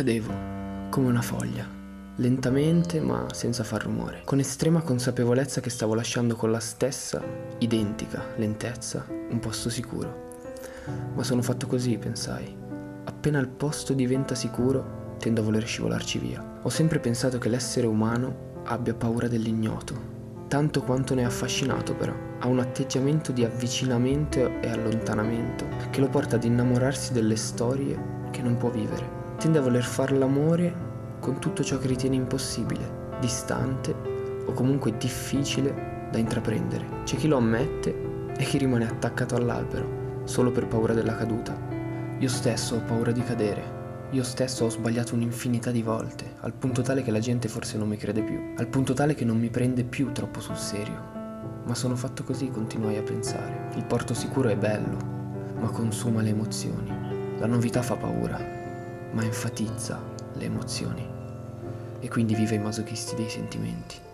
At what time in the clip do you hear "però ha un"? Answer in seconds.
21.94-22.60